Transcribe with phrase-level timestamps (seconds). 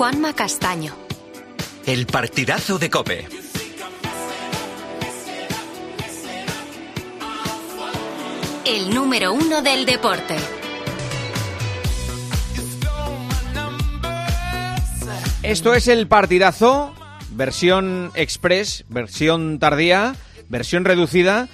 [0.00, 0.96] Juanma Castaño.
[1.84, 3.28] El partidazo de Cope.
[8.64, 10.36] El número uno del deporte.
[15.42, 16.94] Esto es el partidazo,
[17.32, 20.14] versión express, versión tardía,
[20.48, 21.50] versión reducida.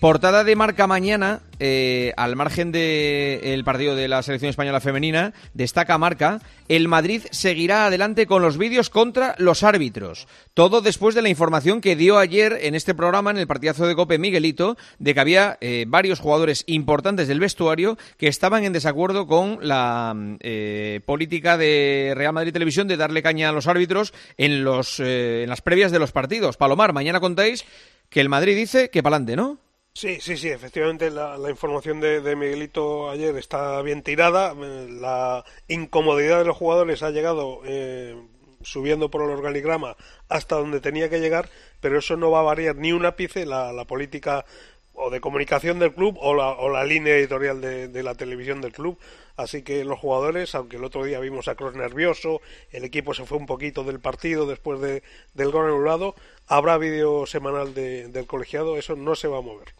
[0.00, 5.98] Portada de marca mañana, eh, al margen del partido de la selección española femenina, destaca
[5.98, 10.28] marca, el Madrid seguirá adelante con los vídeos contra los árbitros.
[10.54, 13.94] Todo después de la información que dio ayer en este programa, en el partidazo de
[13.94, 19.26] Cope Miguelito, de que había eh, varios jugadores importantes del vestuario que estaban en desacuerdo
[19.26, 24.64] con la eh, política de Real Madrid Televisión de darle caña a los árbitros en,
[24.64, 26.56] los, en las previas de los partidos.
[26.56, 27.64] Palomar, mañana contáis
[28.08, 29.58] que el Madrid dice que pa'lante, ¿no?
[29.98, 34.54] Sí, sí, sí, efectivamente la, información de, Miguelito ayer está bien tirada.
[34.54, 38.14] La incomodidad de los jugadores ha llegado eh,
[38.62, 39.96] subiendo por el organigrama
[40.28, 43.72] hasta donde tenía que llegar, pero eso no va a variar ni un ápice la,
[43.72, 44.44] la política
[44.92, 48.60] o de comunicación del club o la, o la línea editorial de, de, la televisión
[48.60, 49.00] del club.
[49.36, 52.40] Así que los jugadores, aunque el otro día vimos a Cross nervioso,
[52.70, 55.02] el equipo se fue un poquito del partido después de,
[55.34, 56.14] del gol anulado,
[56.46, 59.74] habrá vídeo semanal del colegiado, eso no se va a mover.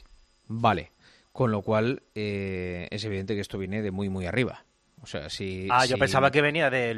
[0.49, 0.93] Vale.
[1.33, 4.65] Con lo cual, eh, es evidente que esto viene de muy, muy arriba.
[5.01, 6.95] O sea, si, ah, yo pensaba que venía de,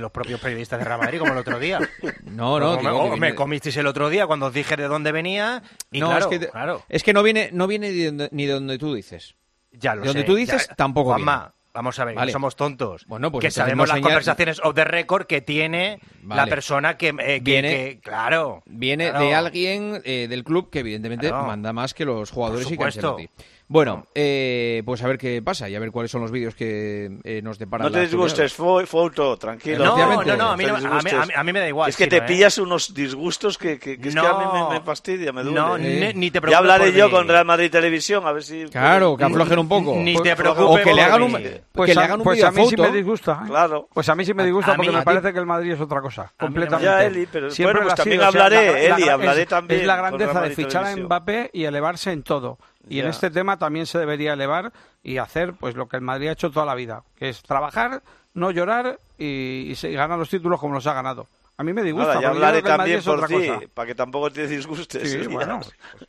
[0.00, 1.78] los propios periodistas de Real Madrid, como el otro día.
[2.24, 3.16] No, no.
[3.16, 5.62] me, comisteis el otro día cuando os dije de dónde venía.
[5.90, 6.82] Y no, es, que, claro.
[6.88, 7.90] es que no viene, no viene
[8.30, 9.34] ni de donde tú dices.
[9.72, 13.04] Ya lo de donde tú dices, tampoco Juanma, Vamos a ver, no somos tontos.
[13.06, 17.40] Bueno, pues que sabemos las conversaciones of the record que tiene la persona que, eh,
[17.40, 22.70] viene, claro, viene de alguien eh, del club que evidentemente manda más que los jugadores
[22.70, 23.28] y que
[23.70, 27.20] bueno, eh, pues a ver qué pasa y a ver cuáles son los vídeos que
[27.22, 27.86] eh, nos deparan.
[27.86, 29.84] No te disgustes, foto, tranquilo.
[29.84, 31.88] No, no, no, a mí, a, mí, me da igual.
[31.88, 32.22] Es que te ¿eh?
[32.22, 35.60] pillas unos disgustos que, que, es que a mí me, fastidia, me duele.
[35.60, 36.50] No, ni, te preocupes.
[36.50, 38.64] Ya hablaré yo con Real Madrid Televisión, a ver si...
[38.64, 39.94] Claro, que aflojen un poco.
[39.94, 40.80] Ni te preocupes.
[40.80, 42.90] O que le hagan un, pues que le hagan un pues a mí sí me
[42.90, 43.42] disgusta.
[43.46, 43.88] Claro.
[43.92, 46.32] Pues a mí sí me disgusta porque me parece que el Madrid es otra cosa,
[46.38, 46.84] completamente.
[46.84, 49.80] Ya, Eli, pero bueno, pues también hablaré, Eli, hablaré también.
[49.80, 52.58] Es la grandeza de fichar a Mbappé y elevarse en todo.
[52.88, 54.72] Y en este tema también se debería elevar
[55.02, 58.02] y hacer pues lo que el Madrid ha hecho toda la vida, que es trabajar,
[58.34, 61.26] no llorar y, y ganar los títulos como los ha ganado.
[61.60, 62.18] A mí me disgusta.
[62.22, 65.10] ya hablaré también por ti, para que tampoco te disgustes.
[65.10, 65.60] Sí, bueno,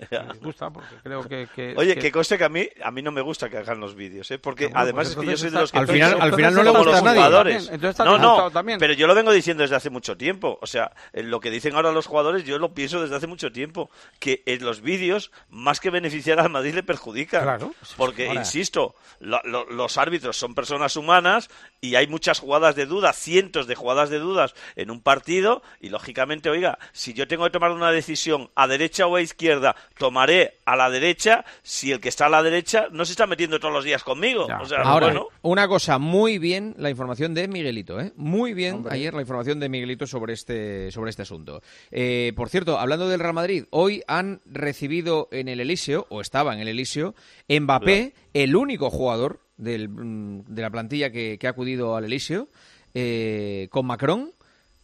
[0.10, 1.74] me disgusta porque creo que...
[1.76, 2.10] Oye, que...
[2.10, 4.40] conste que a mí, a mí no me gusta que hagan los vídeos, ¿eh?
[4.40, 5.80] porque además es que yo soy de los que...
[5.80, 7.60] Al final, al final no le gusta a nadie.
[8.00, 10.58] no, no, pero yo lo vengo diciendo desde hace mucho tiempo.
[10.62, 13.90] O sea, lo que dicen ahora los jugadores, yo lo pienso desde hace mucho tiempo,
[14.20, 17.42] que en los vídeos, más que beneficiar al Madrid, le perjudica.
[17.42, 17.74] Claro.
[17.98, 21.50] Porque, insisto, los árbitros son personas humanas
[21.82, 25.41] y hay muchas jugadas de duda, cientos de jugadas de dudas en un partido
[25.80, 29.76] y lógicamente, oiga, si yo tengo que tomar una decisión a derecha o a izquierda,
[29.98, 33.60] tomaré a la derecha si el que está a la derecha no se está metiendo
[33.60, 34.48] todos los días conmigo.
[34.84, 38.14] Ahora, una cosa, muy bien la información de Miguelito, ¿eh?
[38.16, 41.62] Muy bien ayer la información de Miguelito sobre este, sobre este asunto.
[41.92, 46.54] Eh, por cierto, hablando del Real Madrid, hoy han recibido en el Elíseo, o estaba
[46.54, 47.16] en el Elíseo,
[47.50, 52.50] Mbappé, el único jugador mm, de la plantilla que, ha acudido al Elíseo,
[52.94, 54.34] eh, con Macron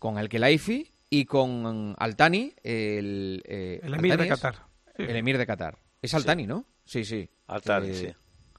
[0.08, 4.56] con el Kelaifi y con Altani, el, eh, el emir de Qatar.
[4.98, 5.78] El emir de Qatar.
[6.02, 6.64] Es Altani, ¿no?
[6.86, 7.28] Sí, sí.
[7.48, 8.08] Altani, sí.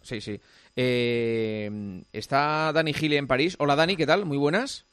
[0.02, 0.38] Sí, sí.
[0.76, 3.56] Eh, está Dani Gile en París.
[3.58, 4.26] Hola Dani, ¿qué tal?
[4.26, 4.84] Muy buenas.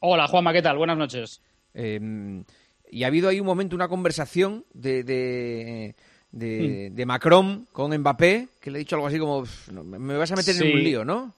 [0.00, 0.78] Hola Juanma, ¿qué tal?
[0.78, 1.42] Buenas noches.
[1.74, 2.42] Em,
[2.90, 5.94] y ha habido ahí un momento, una conversación de, de,
[6.30, 7.06] de, mm.
[7.06, 10.74] Macron con Mbappé, que le ha dicho algo así como, me vas a meter en
[10.74, 11.34] un lío, ¿no?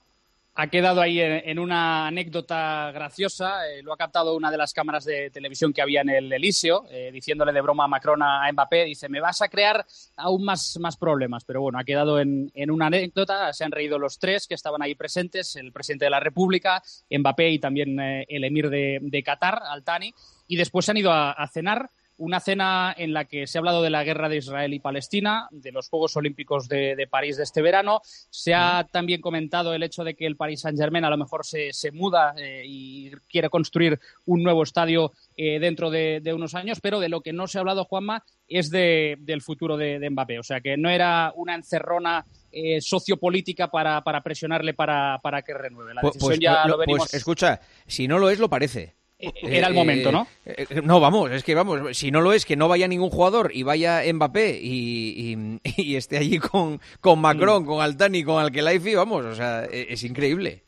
[0.56, 3.68] Ha quedado ahí en, una anécdota graciosa.
[3.68, 6.86] Eh, lo ha captado una de las cámaras de televisión que había en el Elíseo,
[6.90, 8.84] eh, diciéndole de broma a Macron a Mbappé.
[8.84, 9.84] Dice, me vas a crear
[10.16, 11.44] aún más, más problemas.
[11.44, 13.52] Pero bueno, ha quedado en, una anécdota.
[13.52, 17.50] Se han reído los tres que estaban ahí presentes, el presidente de la República, Mbappé
[17.50, 20.14] y también eh, el emir de, de Qatar, Altani.
[20.46, 23.82] Y después se han ido a cenar una cena en la que se ha hablado
[23.82, 27.62] de la guerra de Israel y Palestina, de los Juegos Olímpicos de, París de este
[27.62, 28.00] verano.
[28.30, 31.72] Se ha también comentado el hecho de que el Paris Saint-Germain a lo mejor se,
[31.92, 37.08] muda eh, y quiere construir un nuevo estadio eh, dentro de, unos años, pero de
[37.08, 40.38] lo que no se ha hablado, Juanma, es del futuro de, Mbappé.
[40.38, 45.94] O sea, que no era una encerrona eh, sociopolítica para, presionarle para, que renueve.
[45.94, 47.02] La pues, decisión pues, ya lo, venimos...
[47.02, 48.94] Pues, escucha, si no lo es, lo parece.
[49.18, 50.26] Eh, era el momento, ¿no?
[50.44, 53.10] Eh, eh, no, vamos, es que vamos, si no lo es, que no vaya ningún
[53.10, 57.66] jugador y vaya Mbappé y, y, esté allí con, con Macron, mm.
[57.66, 60.64] con Altani, con Alkelaifi, vamos, o sea, e, es, increíble.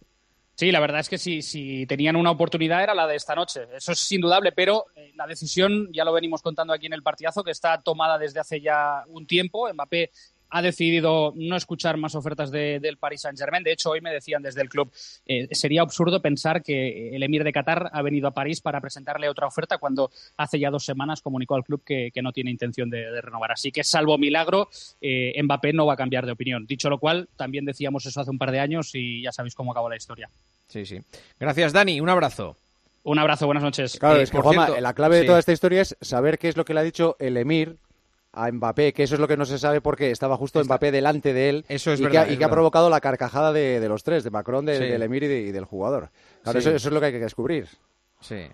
[0.54, 3.68] Sí, la verdad es que si, si tenían una oportunidad era la de esta noche.
[3.76, 7.44] Eso es indudable, pero eh, la decisión, ya lo venimos contando aquí en el partidazo,
[7.44, 9.70] que está tomada desde hace ya un tiempo.
[9.70, 10.10] Mbappé
[10.50, 13.62] ha decidido no escuchar más ofertas del Paris Saint-Germain.
[13.62, 14.90] De hecho, hoy me decían desde el club,
[15.26, 19.28] eh, sería absurdo pensar que el emir de Qatar ha venido a París para presentarle
[19.28, 23.20] otra oferta cuando hace ya dos semanas comunicó al club que, no tiene intención de,
[23.20, 23.52] renovar.
[23.52, 24.68] Así que, salvo milagro,
[25.00, 26.66] eh, Mbappé no va a cambiar de opinión.
[26.66, 29.72] Dicho lo cual, también decíamos eso hace un par de años y ya sabéis cómo
[29.72, 30.28] acabó la historia.
[30.68, 31.00] Sí, sí.
[31.38, 32.00] Gracias, Dani.
[32.00, 32.56] Un abrazo.
[33.04, 33.98] Un abrazo, buenas noches.
[34.00, 34.38] Claro, es que,
[34.80, 37.16] la clave de toda esta historia es saber qué es lo que le ha dicho
[37.20, 37.76] el Emir
[38.36, 41.32] a Mbappé, que eso es lo que no se sabe porque estaba justo Mbappé delante
[41.32, 44.04] de él eso es y, verdad, que, y que ha provocado la carcajada de, los
[44.04, 46.10] tres, de Macron, de, del Emir y, del jugador.
[46.42, 47.66] Claro, eso, eso, es lo que hay que descubrir.
[48.20, 48.46] Sí.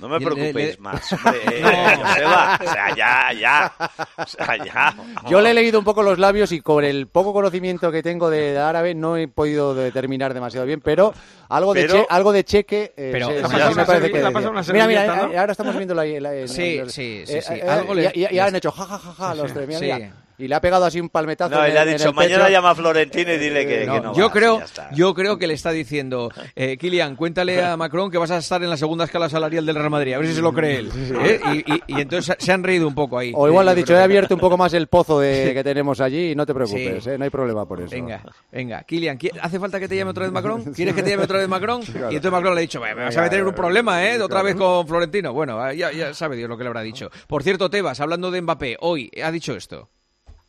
[0.00, 1.12] No me preocupéis más.
[1.24, 1.68] Hombre, no.
[1.68, 3.72] O sea, ya, ya.
[4.16, 4.94] O sea, ya.
[5.28, 8.30] Yo le he leído un poco los labios y con el poco conocimiento que tengo
[8.30, 11.12] de, árabe no he podido determinar demasiado bien, pero
[11.48, 13.30] algo de algo de cheque eh, pero
[13.74, 16.04] me parece que mira mira eh, ahora estamos viendo la,
[16.46, 17.54] sí, sí, sí, sí.
[17.54, 20.48] Eh, algo le, y, han hecho ja ja ja, ja los tres mira, mira y
[20.48, 21.54] le ha pegado así un palmetazo.
[21.54, 24.14] No, y le ha dicho, mañana llama a Florentino y dile que no.
[24.14, 28.30] yo, creo, yo creo que le está diciendo, eh, Kilian, cuéntale a Macron que vas
[28.30, 30.52] a estar en la segunda escala salarial del Real Madrid, a ver si se lo
[30.52, 30.90] cree él.
[31.24, 31.80] ¿eh?
[31.86, 33.32] Y, entonces se han reído un poco ahí.
[33.34, 36.00] O igual le ha dicho, he abierto un poco más el pozo de, que tenemos
[36.00, 37.18] allí y no te preocupes, ¿eh?
[37.18, 37.90] no hay problema por eso.
[37.90, 38.82] Venga, venga.
[38.84, 40.64] Kilian, ¿hace falta que te llame otra vez Macron?
[40.74, 41.82] ¿Quieres que te llame otra vez Macron?
[42.10, 44.20] Y entonces Macron le ha dicho, me vas a meter un problema, ¿eh?
[44.20, 45.32] Otra vez con Florentino.
[45.32, 47.10] Bueno, ya, ya sabe Dios lo que le habrá dicho.
[47.26, 49.90] Por cierto, Tebas, hablando de Mbappé, hoy ha dicho esto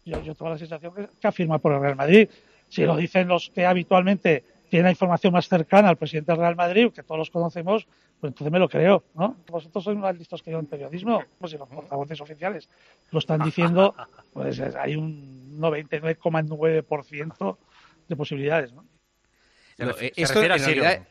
[0.06, 2.30] yo, yo tengo la sensación que, que afirma por el Real Madrid.
[2.70, 6.56] Si lo dicen los que habitualmente tienen la información más cercana al presidente del Real
[6.56, 7.86] Madrid, que todos los conocemos,
[8.22, 9.36] pues entonces me lo creo, ¿no?
[9.48, 12.70] Vosotros sois más listos que yo en periodismo, pues si los portavoces oficiales
[13.12, 13.94] lo están diciendo,
[14.34, 17.58] pues hay un 99,9%
[18.08, 18.86] de posibilidades, ¿no?
[20.16, 21.06] esto, en realidad,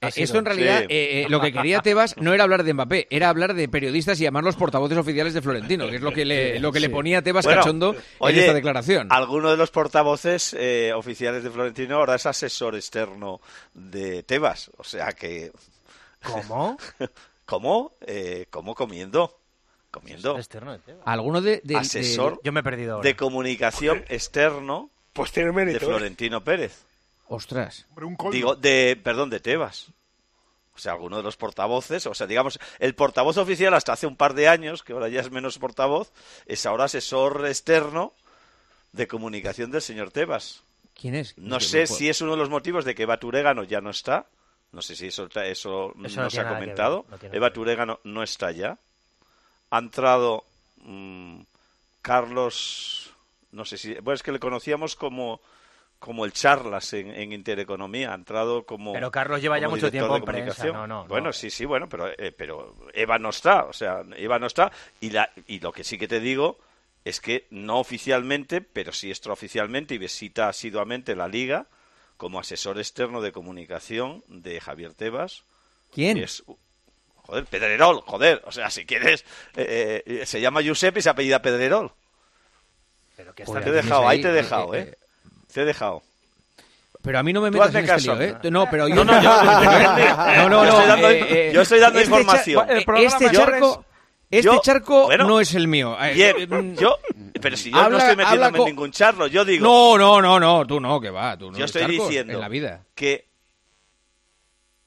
[0.00, 3.06] eh, esto en realidad, eh, eh, lo que quería Tebas no era hablar de Mbappé,
[3.10, 6.58] era hablar de periodistas y llamarlos portavoces oficiales de Florentino, que es lo que le,
[6.58, 9.08] lo que le ponía a Tebas cachondo en esta declaración.
[9.10, 10.56] Alguno de los portavoces
[10.94, 13.40] oficiales de Florentino ahora es asesor externo
[13.74, 15.52] de Tebas, o sea que...
[16.22, 16.76] ¿Cómo?
[17.44, 17.94] ¿Cómo?
[18.50, 19.38] ¿Cómo comiendo?
[19.90, 20.38] Comiendo.
[20.38, 25.80] Externo de ¿Alguno de, asesor Yo me he perdido de comunicación externo pues tiene mérito,
[25.80, 26.89] de Florentino Pérez.
[27.30, 27.86] Ostras.
[28.32, 29.92] Digo, de, perdón, de Tebas.
[30.74, 34.16] O sea, alguno de los portavoces, o sea, digamos, el portavoz oficial hasta hace un
[34.16, 36.10] par de años, que ahora ya es menos portavoz,
[36.46, 38.14] es ahora asesor externo
[38.90, 40.64] de comunicación del señor Tebas.
[40.94, 41.38] ¿Quién es?
[41.38, 44.26] No sé si es uno de los motivos de que Eva Turégano ya no está.
[44.72, 47.06] No sé si eso, eso, no, se ha comentado.
[47.30, 48.76] Eva Turégano no está ya.
[49.70, 50.42] Ha entrado
[50.82, 51.42] mm,
[52.02, 53.14] Carlos,
[53.52, 55.40] no sé si, bueno, es que le conocíamos como
[56.00, 58.94] como el Charlas en, Intereconomía, ha entrado como.
[58.94, 62.08] Pero Carlos lleva ya mucho tiempo en prensa, no, no, Bueno, sí, sí, bueno, pero,
[62.08, 64.72] eh, pero Eva no está, o sea, Eva no está.
[65.00, 66.58] Y, la, y lo que sí que te digo
[67.04, 71.66] es que no oficialmente, pero sí extraoficialmente y visita asiduamente la Liga
[72.16, 75.44] como asesor externo de comunicación de Javier Tebas.
[75.92, 76.16] ¿Quién?
[76.16, 76.42] Es,
[77.14, 79.24] joder, Pedrerol, joder, o sea, si quieres,
[79.54, 81.92] eh, eh, se llama Giuseppe y se apellida Pedrerol.
[83.16, 84.96] Pero que te he dejado, ahí te he dejado, ¿eh?
[85.52, 86.02] Te he dejado.
[87.02, 88.36] Pero a mí no me metas en este lío, ¿eh?
[88.50, 88.96] No, pero yo...
[88.96, 89.30] No, no, yo,
[90.48, 92.66] no, no, yo estoy dando, eh, eh, yo estoy dando este información.
[92.70, 93.84] este charco...
[94.30, 95.96] Este charco no es el mío.
[96.00, 96.98] Eh, bien, yo,
[97.40, 99.64] pero si yo no estoy metiéndome en ningún charlo, yo digo.
[99.64, 101.58] No, no, no, no, tú no, que va, tú no.
[101.58, 102.84] Yo estoy diciendo en la vida.
[102.94, 103.26] que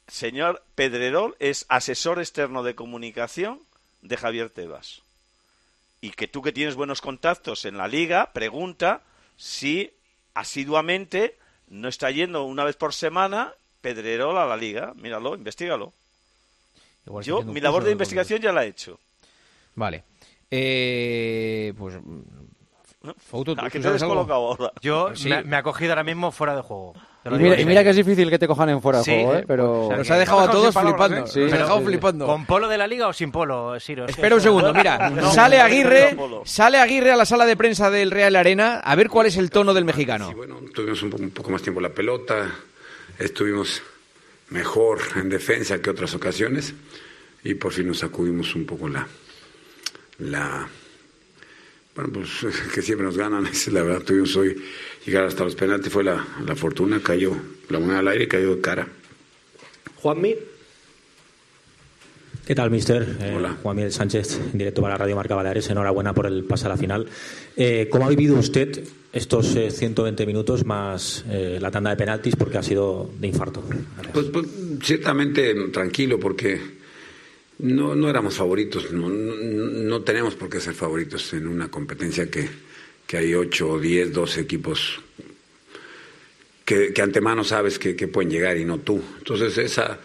[0.08, 3.60] señor Pedrerol es asesor externo de comunicación
[4.02, 5.02] de Javier Tebas
[6.00, 9.02] y que tú que tienes buenos contactos en la liga pregunta
[9.36, 9.92] si
[10.34, 11.38] asiduamente
[11.68, 14.94] no está yendo una vez por semana Pedrerol a la liga.
[14.96, 15.94] Míralo, investigalo.
[17.22, 19.00] Yo, mi labor de investigación ya la he hecho.
[19.76, 20.04] Vale.
[20.50, 21.96] Eh, pues.
[23.58, 24.72] ¿A qué te has colocado ahora?
[24.82, 25.12] Yo
[25.46, 26.94] me, ha cogido ahora mismo fuera de juego.
[27.26, 29.46] Y mira, que es difícil que te cojan en fuera de juego, ¿eh?
[29.48, 29.90] Pero...
[29.96, 31.22] nos ha dejado a todos flipando.
[31.22, 32.26] Nos ha dejado flipando.
[32.26, 34.06] ¿Con polo de la liga o sin polo, Siro?
[34.08, 35.12] Espera un segundo, mira.
[35.32, 39.28] sale Aguirre, sale Aguirre a la sala de prensa del Real Arena a ver cuál
[39.28, 40.28] es el tono del mexicano.
[40.28, 42.52] Sí, bueno, tuvimos un poco más tiempo la pelota,
[43.18, 43.82] estuvimos
[44.50, 46.74] mejor en defensa que otras ocasiones
[47.44, 49.08] y por fin nos sacudimos un poco la...
[50.20, 50.68] la
[51.96, 52.30] bueno, pues
[52.74, 54.56] que siempre nos ganan, es la verdad, tuvimos hoy
[55.06, 57.36] llegar hasta los penaltis fue la, la fortuna, cayó
[57.70, 58.88] la moneda al aire y cayó de cara.
[59.96, 60.36] Juanmi.
[62.46, 63.18] ¿Qué tal, mister?
[63.22, 65.70] Eh, Juan Miguel Sánchez, en directo para Radio Marca Baleares.
[65.70, 67.08] Enhorabuena por el pase a la final.
[67.56, 68.84] Eh, ¿Cómo ha vivido usted
[69.14, 72.36] estos 120 minutos más la tanda de penaltis?
[72.36, 73.64] Porque ha sido de infarto.
[74.12, 74.46] Pues, pues,
[74.82, 76.60] ciertamente tranquilo, porque
[77.60, 78.92] no, no éramos favoritos.
[78.92, 82.50] No, no, tenemos por qué ser favoritos en una competencia que,
[83.06, 85.00] que hay 8, 10, 12 equipos
[86.66, 89.02] que, antemano sabes que, pueden llegar y no tú.
[89.18, 90.00] Entonces esa,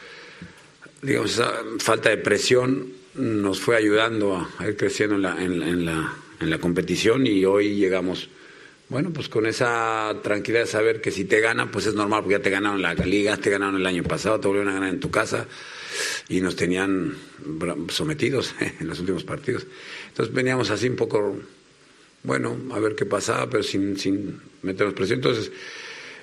[1.03, 6.15] digamos, esa falta de presión nos fue ayudando a, ir creciendo en la, en, la,
[6.41, 8.29] en la competición y hoy llegamos,
[8.89, 12.39] bueno, pues con esa tranquilidad de saber que si te ganan, pues es normal, porque
[12.39, 15.01] ya te ganaron la liga, te ganaron el año pasado, te volvieron a ganar en
[15.01, 15.47] tu casa
[16.29, 17.17] y nos tenían
[17.89, 19.67] sometidos en los últimos partidos.
[20.09, 21.37] Entonces veníamos así un poco,
[22.23, 25.19] bueno, a ver qué pasaba, pero sin, sin meternos presión.
[25.19, 25.51] Entonces,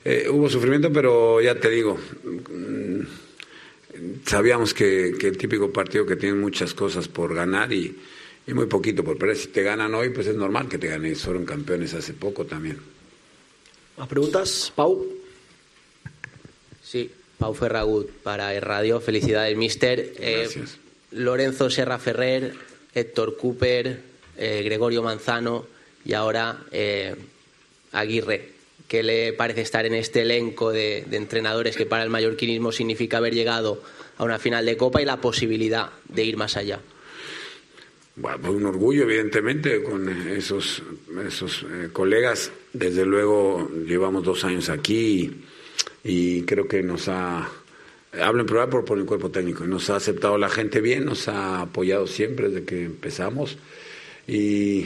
[0.03, 2.99] eh, hubo sufrimiento, pero ya te digo, mm,
[4.25, 7.95] sabíamos que, el típico partido que tiene muchas cosas por ganar y,
[8.47, 9.37] muy poquito por perder.
[9.37, 11.15] Si te ganan hoy, pues es normal que te ganen.
[11.15, 12.77] Fueron campeones hace poco también.
[13.97, 14.71] ¿Más preguntas?
[14.75, 15.03] Pau.
[16.83, 18.99] Sí, Pau Ferragut para el radio.
[18.99, 20.13] Felicidades, mister.
[20.19, 20.77] Eh, Gracias.
[21.11, 22.53] Lorenzo Serra Ferrer,
[22.93, 24.01] Héctor Cooper,
[24.37, 25.67] eh, Gregorio Manzano
[26.03, 26.65] y ahora
[27.91, 28.55] Aguirre.
[28.87, 33.33] ¿Qué le parece estar en este elenco de, entrenadores que para el mallorquinismo significa haber
[33.33, 33.81] llegado
[34.17, 36.79] a una final de Copa y la posibilidad de ir más allá?
[38.15, 40.83] Bueno, pues un orgullo, evidentemente, con esos,
[41.27, 42.51] esos eh, colegas.
[42.71, 45.43] Desde luego, llevamos dos años aquí
[46.05, 47.49] y, creo que nos ha.
[48.21, 49.65] Hablo en plural por, el cuerpo técnico.
[49.65, 53.57] Nos ha aceptado la gente bien, nos ha apoyado siempre desde que empezamos.
[54.27, 54.85] Y,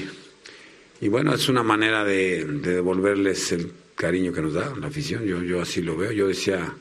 [1.02, 5.26] y bueno, es una manera de, de devolverles el cariño que nos da la afición,
[5.26, 6.12] yo, yo así lo veo.
[6.14, 6.74] Yo decía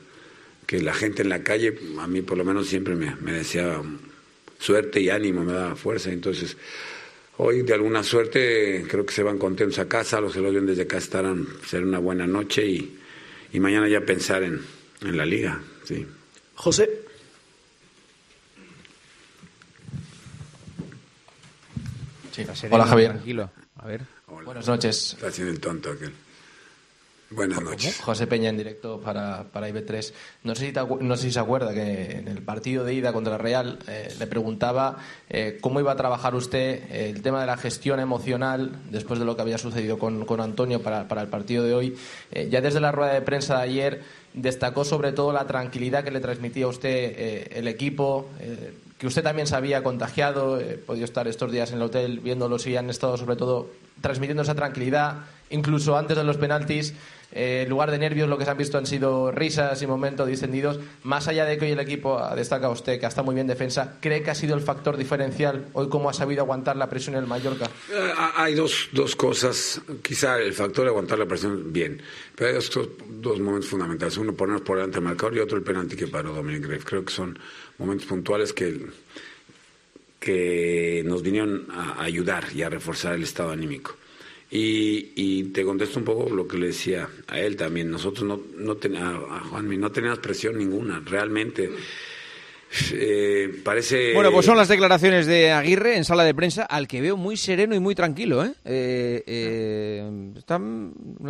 [0.65, 3.81] que la gente en la calle, a mí por lo menos siempre me, me decía
[4.57, 6.11] suerte y ánimo, me da fuerza.
[6.11, 6.55] Entonces,
[7.37, 10.97] hoy de alguna suerte creo que se van contentos a casa, los ven desde acá
[10.97, 12.98] estarán, ser una buena noche y,
[13.51, 14.61] y mañana ya pensar en,
[15.01, 15.61] en la liga.
[15.85, 16.05] Sí.
[16.55, 16.89] José.
[22.69, 23.11] Hola Javier.
[23.11, 23.49] Tranquilo.
[23.77, 24.01] A ver.
[24.45, 25.13] Buenas noches.
[25.13, 26.13] Está haciendo el tonto aquel.
[27.31, 28.01] Buenas noches.
[28.01, 30.13] José Peña en directo para, para IB3.
[30.43, 33.35] No sé, si no sé si se acuerda que en el partido de ida contra
[33.35, 34.97] el Real eh, le preguntaba
[35.29, 39.35] eh, cómo iba a trabajar usted el tema de la gestión emocional después de lo
[39.35, 41.97] que había sucedido con, con Antonio para, para, el partido de hoy.
[42.31, 44.01] Eh, ya desde la rueda de prensa de ayer
[44.33, 48.27] destacó sobre todo la tranquilidad que le transmitía a usted el equipo
[48.99, 52.57] que usted también se había contagiado, he podido estar estos días en el hotel viéndolo
[52.63, 53.69] y han estado sobre todo
[54.01, 56.93] transmitiendo esa tranquilidad, incluso antes de los penaltis.
[57.31, 60.27] Eh, en lugar de nervios, lo que se han visto han sido risas y momentos
[60.27, 60.79] distendidos.
[61.03, 63.97] Más allá de que hoy el equipo destaca usted que ha estado muy bien defensa,
[63.99, 67.21] ¿cree que ha sido el factor diferencial hoy cómo ha sabido aguantar la presión en
[67.21, 67.65] el Mallorca?
[67.91, 69.81] Eh, hay dos, dos cosas.
[70.01, 72.01] Quizá el factor de aguantar la presión, bien.
[72.35, 72.71] Pero hay dos,
[73.07, 74.17] dos momentos fundamentales.
[74.17, 76.85] Uno, ponernos por delante del marcador y otro, el penalti que paró Dominic Greff.
[76.85, 77.37] Creo que son
[77.77, 78.87] momentos puntuales que,
[80.19, 83.95] que nos vinieron a ayudar y a reforzar el estado anímico.
[84.51, 87.91] Y, te contesto un poco lo que le decía a él también.
[87.91, 88.77] Nosotros no, no,
[89.29, 91.69] a Juanmi, no teníamos presión ninguna, realmente.
[92.93, 94.13] Eh, parece.
[94.13, 97.35] Bueno, pues son las declaraciones de Aguirre en sala de prensa, al que veo muy
[97.35, 98.43] sereno y muy tranquilo.
[98.43, 98.53] ¿eh?
[98.63, 100.09] eh, eh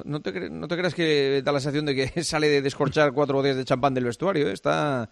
[0.06, 3.36] no, te, no te creas que da la sensación de que sale de descorchar cuatro
[3.36, 4.50] botellas de champán del vestuario.
[4.50, 5.10] Está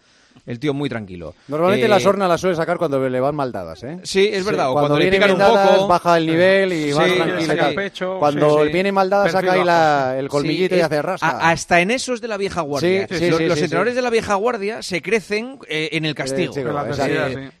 [0.48, 1.34] el tío muy tranquilo.
[1.48, 3.98] Normalmente la sorna la suele sacar cuando le van mal dadas, ¿eh?
[4.02, 4.72] Sí, es verdad.
[4.72, 5.88] cuando, le pican un poco...
[5.88, 8.18] baja el nivel y va tranquilo.
[8.18, 11.38] cuando viene mal dada, saca ahí el colmillito y hace rasca.
[11.50, 13.06] hasta en esos de la vieja guardia.
[13.10, 16.54] los, los entrenadores de la vieja guardia se crecen eh, en el castigo.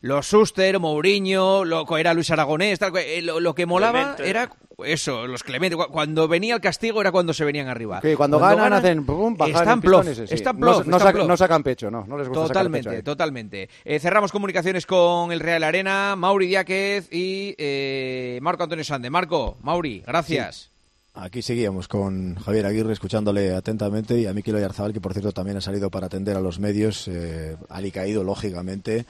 [0.00, 4.50] los Suster, Mourinho, lo, era Luis Aragonés, eh, lo, que molaba era
[4.84, 5.76] eso, los Clemente.
[5.76, 8.00] Cuando venía el castigo era cuando se venían arriba.
[8.16, 9.82] cuando, ganan, hacen pum, están
[10.30, 13.68] están no, sacan pecho, no, no les gusta Totalmente, totalmente.
[13.84, 19.10] Eh, cerramos comunicaciones con el Real Arena, Mauri Diáquez y eh, Marco Antonio Sande.
[19.10, 20.70] Marco, Mauri, gracias.
[21.14, 25.56] Aquí seguíamos con Javier Aguirre escuchándole atentamente y a Miquel Oyarzabal, que por cierto también
[25.56, 29.04] ha salido para atender a los medios, eh, alicaído lógicamente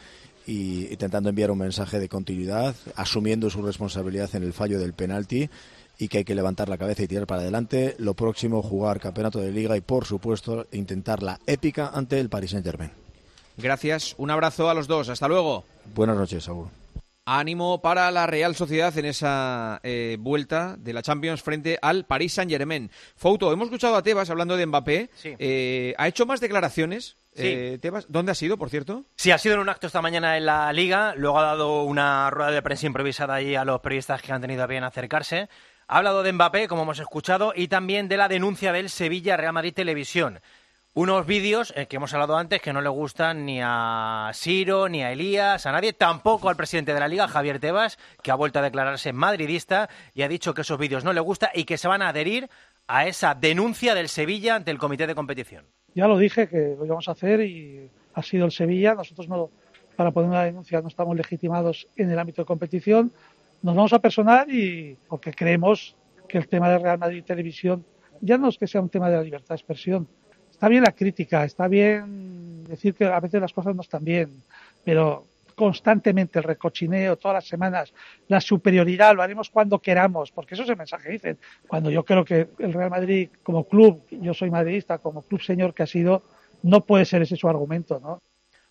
[0.49, 5.51] y intentando enviar un mensaje de continuidad, asumiendo su responsabilidad en el fallo del penalti
[5.99, 7.95] y que hay que levantar la cabeza y tirar para adelante.
[7.99, 12.53] Lo próximo, jugar campeonato de liga y, por supuesto, intentar la épica ante el Paris
[12.53, 12.91] Saint-Germain.
[13.59, 15.65] Gracias, un abrazo a los dos, hasta luego.
[15.95, 16.69] Buenas noches, Saúl.
[17.29, 22.33] Ánimo para la Real Sociedad en esa eh, vuelta de la Champions frente al Paris
[22.33, 22.91] Saint-Germain.
[23.17, 25.11] Foto, hemos escuchado a Tebas hablando de Mbappé.
[25.25, 27.17] Eh, ¿Ha hecho más declaraciones?
[27.37, 29.05] Eh, Tebas, ¿Dónde ha sido, por cierto?
[29.17, 31.15] Sí, ha sido en un acto esta mañana en la Liga.
[31.17, 34.63] Luego ha dado una rueda de prensa improvisada ahí a los periodistas que han tenido
[34.63, 35.49] a bien acercarse.
[35.87, 39.53] Ha hablado de Mbappé, como hemos escuchado, y también de la denuncia del Sevilla Real
[39.53, 40.41] Madrid Televisión
[40.95, 45.03] unos vídeos eh, que hemos hablado antes que no le gustan ni a Siro, ni
[45.03, 48.59] a Elías, a nadie, tampoco al presidente de la liga, Javier Tebas, que ha vuelto
[48.59, 51.89] a declararse madridista y ha dicho que esos vídeos no le gustan y que se
[51.89, 52.49] van a adherir
[52.87, 55.67] a esa denuncia del Sevilla ante el comité de competición.
[55.95, 58.95] Ya lo dije que lo íbamos a hacer y ha sido el Sevilla.
[58.95, 59.51] Nosotros no,
[59.97, 63.13] para poner una denuncia no estamos legitimados en el ámbito de competición.
[63.63, 65.97] Nos vamos a personar y porque creemos
[66.29, 67.85] que el tema de Real Madrid Televisión
[68.21, 70.09] ya no es que sea un tema de la libertad de expresión,
[70.59, 74.43] está bien la crítica, está bien decir que a veces las cosas no están bien,
[74.85, 75.25] pero
[75.55, 77.95] constantemente el recochineo, todas las semanas,
[78.27, 81.39] la superioridad, lo haremos cuando queramos, porque eso es el mensaje dicen.
[81.69, 85.75] Cuando yo creo que el Real Madrid como club, yo soy madridista, como club señor
[85.75, 86.25] que ha sido,
[86.65, 88.21] no puede ser ese su argumento, ¿no?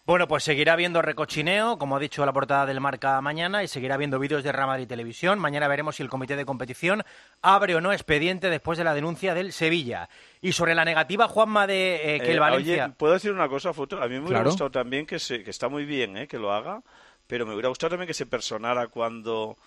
[0.08, 3.98] Bueno, pues seguirá viendo recochineo, como ha dicho la portada del Marca mañana, y seguirá
[3.98, 5.38] viendo vídeos de Rama y Televisión.
[5.38, 7.04] Mañana veremos si el comité de competición
[7.42, 10.08] abre o no expediente después de la denuncia del Sevilla.
[10.40, 12.86] Y sobre la negativa, Juanma, de eh, que el eh, Valencia...
[12.86, 14.02] Oye, ¿puedo decir una cosa, Foto?
[14.02, 16.54] A mí me hubiera gustado también que, se, que está muy bien eh, que lo
[16.54, 16.82] haga,
[17.28, 19.58] pero me hubiera gustado también que se personara cuando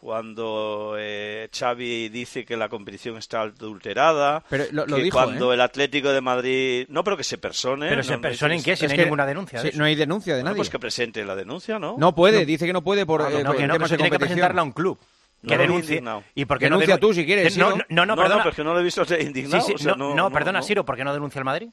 [0.00, 5.54] cuando eh, Xavi dice que la competición está adulterada, pero lo, que dijo, cuando ¿eh?
[5.54, 8.86] el Atlético de Madrid, no, pero que se persone, pero se persone en qué, si
[8.86, 11.96] no hay ninguna denuncia, no hay denuncia de nadie, pues que presente la denuncia, ¿no?
[11.98, 14.18] No puede, dice que no puede por, ah, eh, no, que no, que tiene que
[14.18, 14.98] presentarla a un club.
[15.46, 16.02] Que denuncie.
[16.34, 17.56] Y porque denuncia no tú si quieres.
[17.56, 18.42] No, no, no, perdona.
[18.42, 19.64] porque no lo he visto indignado.
[19.64, 21.68] Sí, sí, no, perdona, Siro, ¿por qué no denuncia el Madrid?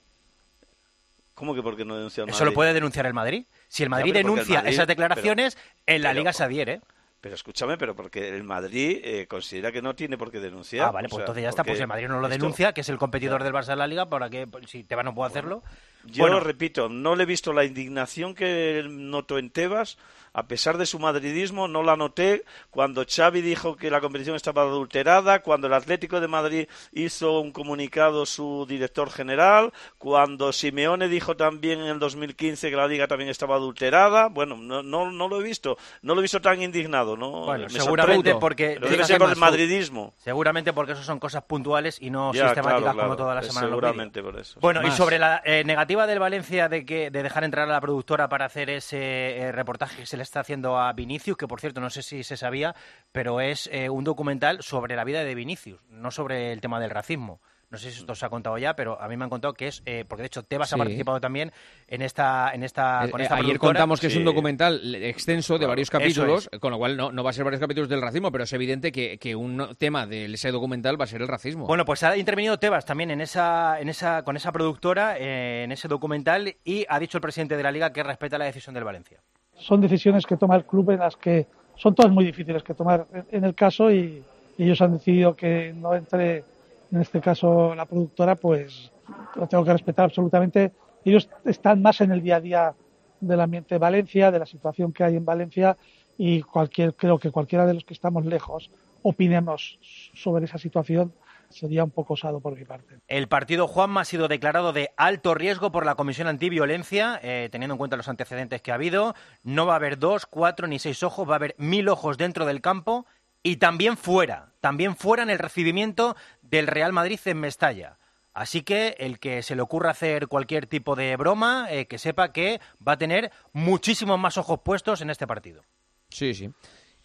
[1.33, 2.35] ¿Cómo que porque no denuncia el Madrid?
[2.35, 3.43] Eso lo puede denunciar el Madrid.
[3.67, 6.81] Si el Madrid denuncia esas declaraciones, en la Liga se adhiere.
[7.25, 10.89] Pero escúchame, pero porque el Madrid eh, considera que no tiene por qué denunciar.
[10.89, 11.63] Ah, vale, pues entonces ya está.
[11.63, 14.07] Pues el Madrid no lo denuncia, que es el competidor del Barça de la Liga,
[14.07, 15.63] ¿para que pues, si Tebas no puede hacerlo?
[16.03, 19.97] Yo lo repito, no le he visto la indignación que notó en Tebas
[20.35, 24.63] a pesar de su madridismo, no la noté cuando Xavi dijo que la competición estaba
[24.63, 31.37] adulterada, cuando el Atlético de Madrid hizo un comunicado su director general, cuando Simeone dijo
[31.37, 34.27] también en el 2015 que la liga también estaba adulterada.
[34.27, 37.15] Bueno, no, no, no lo he visto, no lo he visto tan indignado.
[37.15, 37.45] ¿no?
[37.45, 40.15] Bueno, seguramente porque debe ser por el madridismo.
[40.17, 43.67] Seguramente porque eso son cosas puntuales y no sistemáticas como toda la semana.
[43.67, 44.59] Seguramente por eso.
[44.59, 47.79] Bueno, y sobre la eh, negativa del Valencia de que de dejar entrar a la
[47.79, 51.61] productora para hacer ese eh, reportaje que se le está haciendo a Vinicius, que por
[51.61, 52.75] cierto no sé si se sabía,
[53.11, 56.89] pero es eh, un documental sobre la vida de Vinicius, no sobre el tema del
[56.89, 57.39] racismo.
[57.69, 59.67] No sé si esto se ha contado ya, pero a mí me han contado que
[59.67, 61.51] es, eh, porque de hecho Tebas ha participado también
[61.87, 65.65] en esta, en esta, eh, con esta Ayer contamos que es un documental extenso de
[65.65, 68.43] varios capítulos, con lo cual no, no va a ser varios capítulos del racismo, pero
[68.43, 71.65] es evidente que, que un tema de ese documental va a ser el racismo.
[71.65, 75.87] Bueno, pues ha intervenido Tebas también en esa, en esa, con esa productora, en ese
[75.87, 79.19] documental, y ha dicho el presidente de la liga que respeta la decisión del Valencia
[79.57, 83.05] son decisiones que toma el club en las que son todas muy difíciles que tomar
[83.31, 84.23] en el caso y,
[84.57, 86.45] ellos han decidido que no entre
[86.89, 88.89] en este caso la productora, pues
[89.35, 90.71] lo tengo que respetar absolutamente.
[91.03, 92.73] Ellos están más en el día a día
[93.19, 95.75] del ambiente de Valencia, de la situación que hay en Valencia
[96.17, 99.77] y cualquier, creo que cualquiera de los que estamos lejos opinemos
[100.13, 101.11] sobre esa situación
[101.49, 102.99] sería un poco osado por mi parte.
[103.07, 107.73] El partido Juanma ha sido declarado de alto riesgo por la Comisión Antiviolencia, eh, teniendo
[107.73, 109.15] en cuenta los antecedentes que ha habido.
[109.43, 112.45] No va a haber dos, cuatro ni seis ojos, va a haber mil ojos dentro
[112.45, 113.05] del campo
[113.43, 117.97] y también fuera, también fuera en el recibimiento del Real Madrid en Mestalla.
[118.33, 122.33] Así que el que se le ocurra hacer cualquier tipo de broma, eh, que sepa
[122.33, 125.63] que va a tener muchísimos más ojos puestos en este partido.
[126.09, 126.51] Sí, sí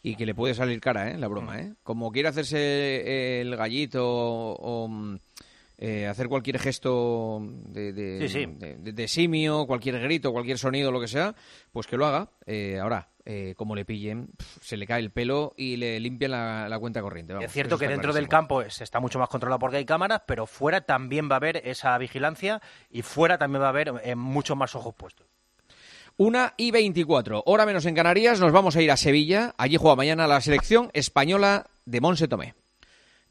[0.03, 1.19] y que le puede salir cara, ¿eh?
[1.19, 1.59] La broma, mm.
[1.59, 1.75] ¿eh?
[1.83, 5.17] Como quiere hacerse el gallito o, mm,
[5.83, 11.35] eh, hacer cualquier gesto de, de, simio, cualquier grito, cualquier sonido, lo que sea,
[11.73, 12.29] pues que lo haga.
[12.45, 14.29] Eh, ahora, eh, como le pillen,
[14.61, 17.35] se le cae el pelo y le limpian la, cuenta corriente.
[17.43, 20.47] es cierto que dentro del campo se está mucho más controlado porque hay cámaras, pero
[20.47, 22.61] fuera también va a haber esa vigilancia
[22.91, 25.30] y fuera también va a haber muchos más ojos puestos.
[26.21, 29.55] Una y 24, hora menos en Canarias, nos vamos a ir a Sevilla.
[29.57, 32.55] Allí juega mañana la selección española de Monse Tomé.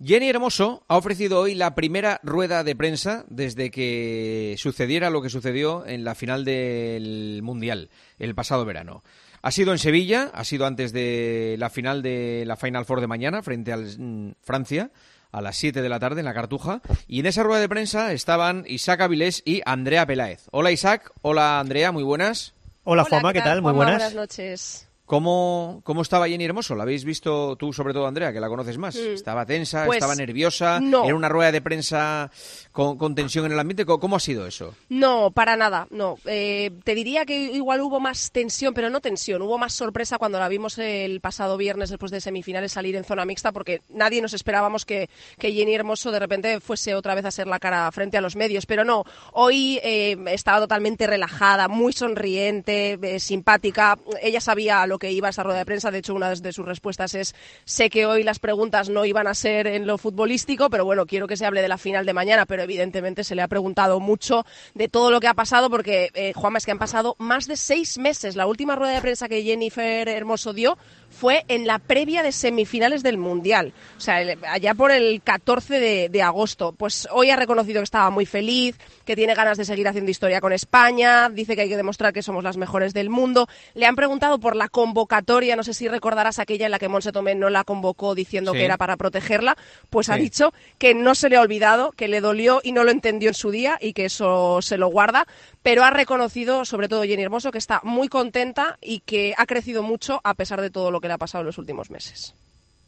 [0.04, 5.30] Jenny Hermoso ha ofrecido hoy la primera rueda de prensa desde que sucediera lo que
[5.30, 9.04] sucedió en la final del Mundial el pasado verano.
[9.44, 13.08] Ha sido en Sevilla, ha sido antes de la final de la Final Four de
[13.08, 14.90] mañana frente a mm, Francia
[15.32, 16.82] a las 7 de la tarde en la Cartuja.
[17.08, 20.48] Y en esa rueda de prensa estaban Isaac Avilés y Andrea Peláez.
[20.50, 22.56] Hola Isaac, hola Andrea, muy buenas.
[22.84, 23.62] Hola, Juanma, ¿qué tal?
[23.62, 23.96] Muy buenas.
[23.96, 24.89] Buenas noches.
[25.10, 26.76] ¿Cómo, ¿Cómo estaba Jenny Hermoso?
[26.76, 28.96] ¿La habéis visto tú, sobre todo, Andrea, que la conoces más?
[28.96, 29.16] Mm.
[29.16, 29.88] ¿Estaba tensa?
[29.88, 30.80] Pues, ¿Estaba nerviosa?
[30.80, 31.04] no.
[31.04, 32.30] ¿Era una rueda de prensa
[32.72, 33.88] con, con tensión en el ambiente?
[33.88, 34.76] ¿Cómo, cómo ha sido eso?
[34.88, 36.20] No, para nada, no.
[36.26, 40.38] Eh, te diría que igual hubo más tensión, pero no tensión, hubo más sorpresa cuando
[40.38, 44.36] la vimos el pasado viernes después de semifinales salir en zona mixta, porque nadie nos
[44.36, 48.20] esperábamos que, que Jenny Hermoso de repente fuese otra vez a ser la cara frente
[48.20, 54.40] a los medios, pero no, hoy eh, estaba totalmente relajada, muy sonriente, eh, simpática, ella
[54.40, 57.34] sabía a que iba esa rueda de prensa, de hecho una de sus respuestas es,
[57.66, 61.28] sé que hoy las preguntas no iban a ser en lo futbolístico, pero bueno, quiero
[61.28, 64.46] que se hable de la final de mañana, pero evidentemente se le ha preguntado mucho
[64.74, 67.56] de todo lo que ha pasado, porque, eh, Juanma, es que han pasado más de
[67.56, 68.36] seis meses.
[68.36, 70.78] La última rueda de prensa que Jennifer Hermoso dio
[71.10, 75.80] fue en la previa de semifinales del Mundial, o sea, el- allá por el 14
[75.80, 76.74] de, de agosto.
[76.78, 80.40] Pues hoy ha reconocido que estaba muy feliz, que tiene ganas de seguir haciendo historia
[80.42, 83.48] con España, dice que hay que demostrar que somos las mejores del mundo.
[83.74, 87.12] Le han preguntado por la convocatoria, no sé si recordarás aquella en la que Monse
[87.12, 88.60] Tomé no la convocó diciendo Sí.
[88.60, 89.58] que era para protegerla,
[89.90, 92.92] pues ha dicho que no se le ha olvidado, que le dolió y no lo
[92.92, 95.26] entendió en su día y que eso se lo guarda,
[95.64, 99.84] pero ha reconocido, sobre todo Jenny Hermoso, que está muy contenta y que ha crecido
[99.84, 102.34] mucho a pesar de todo lo que le ha pasado en los últimos meses.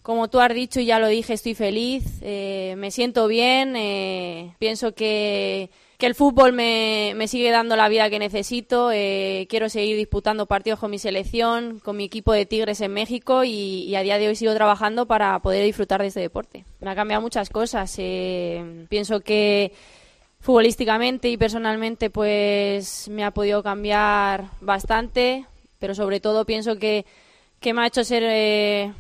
[0.02, 4.56] Como tú has dicho y ya lo dije, estoy feliz, eh, me siento bien, eh,
[4.58, 10.48] pienso que, el fútbol me, sigue dando la vida que necesito, eh, quiero seguir disputando
[10.48, 14.18] partidos con mi selección, con mi equipo de Tigres en México y, y a día
[14.18, 16.66] de hoy sigo trabajando para poder disfrutar de este deporte.
[16.80, 17.96] Me ha cambiado muchas cosas,
[18.90, 19.74] pienso que
[20.42, 25.46] futbolísticamente y personalmente pues me ha podido cambiar bastante,
[25.80, 27.06] pero sobre todo pienso que,
[27.60, 28.92] que me ha hecho ser eh,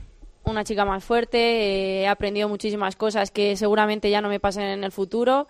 [0.43, 4.63] una chica más fuerte, eh, he aprendido muchísimas cosas que seguramente ya no me pasen
[4.63, 5.47] en el futuro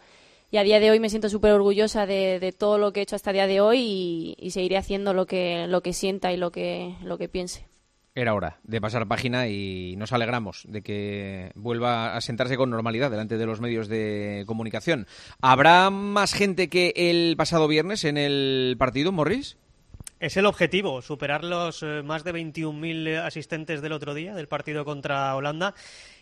[0.50, 3.04] y a día de hoy me siento súper orgullosa de, de todo lo que he
[3.04, 6.32] hecho hasta el día de hoy y, y seguiré haciendo lo que, lo que sienta
[6.32, 7.71] y lo que, lo que piense.
[8.14, 13.10] Era hora de pasar página y nos alegramos de que vuelva a sentarse con normalidad
[13.10, 15.08] delante de los medios de comunicación.
[15.42, 19.58] ¿Habrá más gente que el pasado viernes en el partido, Morris?
[20.20, 24.86] Es el objetivo, superar los eh, más de 21.000 asistentes del otro día, del partido
[24.86, 25.74] contra Holanda.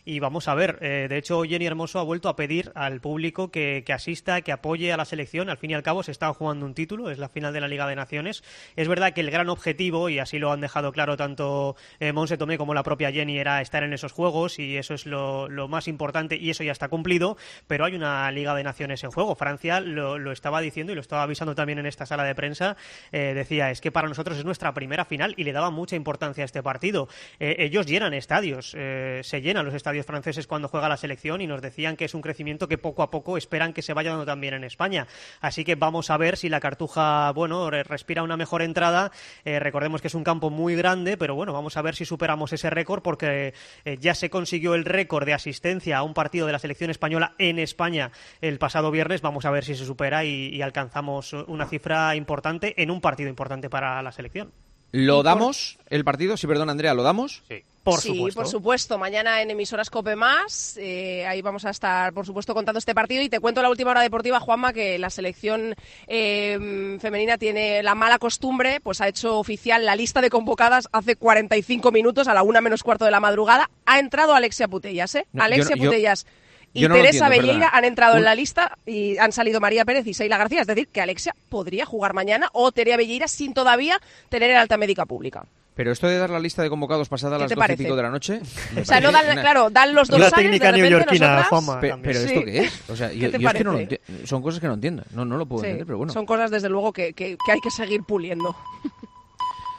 [0.06, 3.52] Y vamos a ver, eh, de hecho Jenny Hermoso ha vuelto a pedir al público
[3.52, 5.50] que, asista, que apoye a la selección.
[5.50, 7.68] Al fin y al cabo se está jugando un título, es la final de la
[7.68, 8.44] Liga de Naciones.
[8.76, 12.38] Es verdad que el gran objetivo, y así lo han dejado claro tanto eh, Monse
[12.38, 15.88] Tomé como la propia Jenny, era estar en esos juegos y eso es lo, más
[15.88, 17.38] importante y eso ya está cumplido.
[17.68, 19.36] Pero hay una Liga de Naciones en juego.
[19.36, 22.78] Francia lo, estaba diciendo y lo estaba avisando también en esta sala de prensa.
[23.12, 26.44] eh, decía, es que para nosotros es nuestra primera final y le daba mucha importancia
[26.44, 27.08] a este partido.
[27.40, 31.62] Eh, ellos llenan estadios, se llenan los estadios franceses cuando juega la selección y nos
[31.62, 34.54] decían que es un crecimiento que poco a poco esperan que se vaya dando también
[34.54, 35.08] en España.
[35.42, 39.12] Así que vamos a ver si la Cartuja, bueno, re- respira una mejor entrada.
[39.46, 42.54] Eh, recordemos que es un campo muy grande, pero bueno, vamos a ver si superamos
[42.54, 43.54] ese récord porque
[43.86, 47.34] eh, ya se consiguió el récord de asistencia a un partido de la selección española
[47.38, 49.22] en España el pasado viernes.
[49.22, 53.70] Vamos a ver si se supera y alcanzamos una cifra importante en un partido importante
[53.70, 54.52] para la selección.
[54.92, 56.36] ¿Lo damos el partido?
[56.38, 57.44] Sí, perdón, Andrea, ¿lo damos?
[57.48, 57.64] Sí.
[57.84, 58.42] Por sí, supuesto.
[58.42, 58.98] por supuesto.
[58.98, 63.24] Mañana en emisoras Cope Más, eh, ahí vamos a estar, por supuesto, contando este partido.
[63.24, 65.74] Y te cuento la última hora deportiva, Juanma, que la selección
[66.08, 71.16] eh, femenina tiene la mala costumbre, pues ha hecho oficial la lista de convocadas hace
[71.16, 73.70] 45 minutos, a la una menos cuarto de la madrugada.
[73.86, 75.26] Ha entrado Alexia Putellas, ¿eh?
[75.32, 76.28] No, Alexia yo- yo- Putellas.
[76.74, 77.78] Y no Teresa entiendo, Belleira perdona.
[77.78, 80.62] han entrado en la lista y han salido María Pérez y Seila García.
[80.62, 84.78] Es decir, que Alexia podría jugar mañana o Terea Belleira sin todavía tener el alta
[84.78, 85.46] médica pública.
[85.76, 87.76] Pero esto de dar la lista de convocados pasada a ¿Qué las te 12 y
[87.78, 88.42] pico de la noche...
[88.82, 91.80] O sea, no dan, una- claro, dan los dos La técnica neoyorquina, Juanma.
[91.80, 92.26] Pe- pero Sí.
[92.28, 92.90] ¿esto qué es?
[92.90, 95.04] O sea, yo, ¿Qué te yo es que no lo Son cosas que no entiendo.
[95.14, 96.12] No, no lo puedo Sí, entender, pero bueno.
[96.12, 98.54] Son cosas, desde luego, que, que- que hay que seguir puliendo.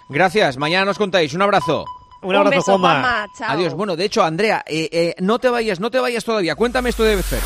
[0.08, 1.34] Gracias, mañana nos contáis.
[1.34, 1.84] Un abrazo.
[2.22, 3.02] Un abrazo, beso, Juanma.
[3.02, 3.26] Juanma.
[3.36, 3.50] Chao.
[3.50, 3.74] Adiós.
[3.74, 6.54] Bueno, de hecho, Andrea, eh, eh, no te vayas, no te vayas todavía.
[6.54, 7.42] Cuéntame esto de Betfair.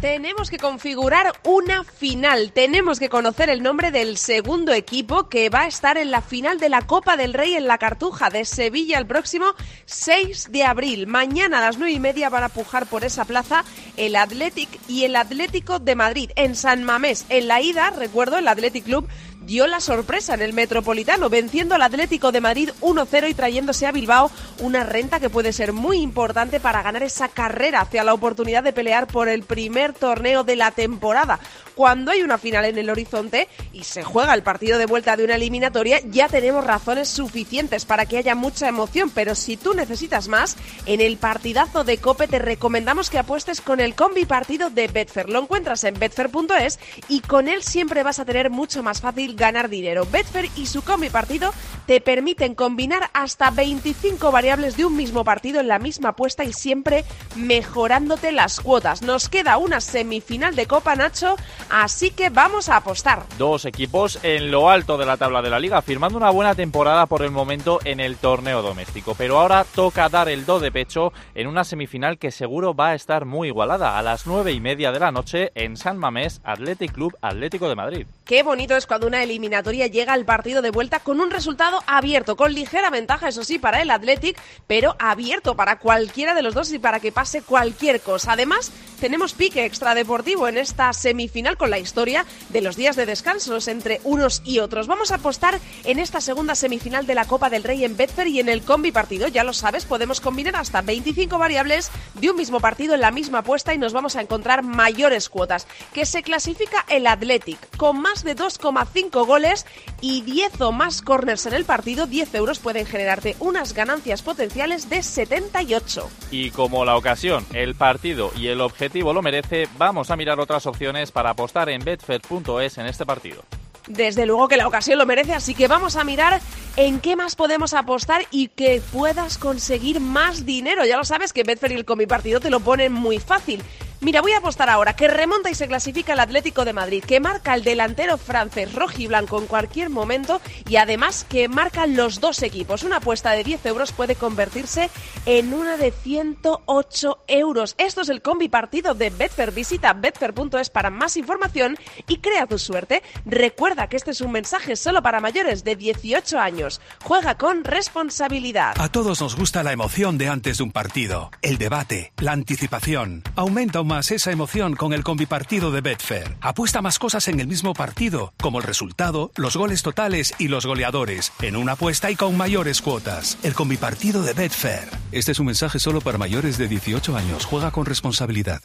[0.00, 2.52] Tenemos que configurar una final.
[2.52, 6.58] Tenemos que conocer el nombre del segundo equipo que va a estar en la final
[6.58, 9.52] de la Copa del Rey en la Cartuja de Sevilla el próximo
[9.84, 11.06] 6 de abril.
[11.06, 13.62] Mañana a las 9 y media van a pujar por esa plaza
[13.98, 17.26] el Athletic y el Atlético de Madrid en San Mamés.
[17.28, 19.06] En la ida, recuerdo, el Athletic Club
[19.50, 23.90] dio la sorpresa en el Metropolitano, venciendo al Atlético de Madrid 1-0 y trayéndose a
[23.90, 28.62] Bilbao una renta que puede ser muy importante para ganar esa carrera hacia la oportunidad
[28.62, 31.40] de pelear por el primer torneo de la temporada.
[31.80, 35.24] Cuando hay una final en el horizonte y se juega el partido de vuelta de
[35.24, 39.08] una eliminatoria, ya tenemos razones suficientes para que haya mucha emoción.
[39.08, 43.80] Pero si tú necesitas más, en el partidazo de Cope te recomendamos que apuestes con
[43.80, 45.30] el combi partido de Betfair.
[45.30, 49.70] Lo encuentras en betfair.es y con él siempre vas a tener mucho más fácil ganar
[49.70, 50.06] dinero.
[50.12, 51.54] Betfair y su combi partido
[51.86, 56.52] te permiten combinar hasta 25 variables de un mismo partido en la misma apuesta y
[56.52, 59.00] siempre mejorándote las cuotas.
[59.00, 61.36] Nos queda una semifinal de Copa Nacho,
[61.70, 63.24] así que vamos a apostar.
[63.38, 67.06] Dos equipos en lo alto de la tabla de la liga, firmando una buena temporada
[67.06, 69.14] por el momento en el torneo doméstico.
[69.16, 72.94] Pero ahora toca dar el do de pecho en una semifinal que seguro va a
[72.94, 76.92] estar muy igualada a las nueve y media de la noche en San Mamés, Athletic
[76.92, 78.06] Club Atlético de Madrid.
[78.24, 82.36] Qué bonito es cuando una eliminatoria llega al partido de vuelta con un resultado abierto,
[82.36, 86.72] con ligera ventaja, eso sí, para el Athletic, pero abierto para cualquiera de los dos
[86.72, 88.32] y para que pase cualquier cosa.
[88.32, 93.68] Además, tenemos pique extradeportivo en esta semifinal con la historia de los días de descansos
[93.68, 94.86] entre unos y otros.
[94.86, 98.40] Vamos a apostar en esta segunda semifinal de la Copa del Rey en Betfair y
[98.40, 99.28] en el combi partido.
[99.28, 103.40] Ya lo sabes, podemos combinar hasta 25 variables de un mismo partido en la misma
[103.40, 105.66] apuesta y nos vamos a encontrar mayores cuotas.
[105.92, 109.66] Que se clasifica el Athletic con más de 2,5 goles
[110.00, 112.06] y 10 o más corners en el partido.
[112.06, 116.08] 10 euros pueden generarte unas ganancias potenciales de 78.
[116.30, 120.64] Y como la ocasión, el partido y el objetivo lo merece, vamos a mirar otras
[120.64, 123.42] opciones para apostar en betfair.es en este partido.
[123.88, 126.40] Desde luego que la ocasión lo merece, así que vamos a mirar
[126.76, 130.84] en qué más podemos apostar y que puedas conseguir más dinero.
[130.84, 133.62] Ya lo sabes que Betfair y el Comi Partido te lo ponen muy fácil.
[134.02, 137.20] Mira, voy a apostar ahora que remonta y se clasifica el Atlético de Madrid, que
[137.20, 142.82] marca el delantero francés rojiblanco en cualquier momento y además que marcan los dos equipos.
[142.82, 144.88] Una apuesta de 10 euros puede convertirse
[145.26, 147.74] en una de 108 euros.
[147.76, 149.52] Esto es el combi partido de Betfair.
[149.52, 151.76] Visita betfair.es para más información
[152.08, 153.02] y crea tu suerte.
[153.26, 156.80] Recuerda que este es un mensaje solo para mayores de 18 años.
[157.02, 158.80] Juega con responsabilidad.
[158.80, 163.24] A todos nos gusta la emoción de antes de un partido, el debate, la anticipación.
[163.36, 166.36] Aumenta un más esa emoción con el combipartido de Betfair.
[166.40, 170.64] Apuesta más cosas en el mismo partido, como el resultado, los goles totales y los
[170.64, 173.36] goleadores, en una apuesta y con mayores cuotas.
[173.42, 174.88] El combipartido de Betfair.
[175.10, 177.44] Este es un mensaje solo para mayores de 18 años.
[177.46, 178.62] Juega con responsabilidad.